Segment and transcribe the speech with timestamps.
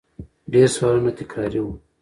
[0.53, 1.73] ډېر سوالونه تکراري وو